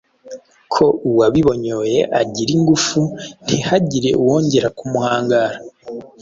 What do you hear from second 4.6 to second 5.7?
kumuhangara.